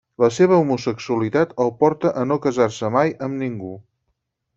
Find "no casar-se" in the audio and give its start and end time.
2.31-2.91